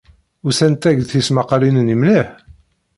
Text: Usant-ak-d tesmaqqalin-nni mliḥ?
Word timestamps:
Usant-ak-d 0.47 1.07
tesmaqqalin-nni 1.11 1.95
mliḥ? 2.01 2.27